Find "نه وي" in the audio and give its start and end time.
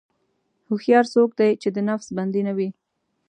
2.47-2.69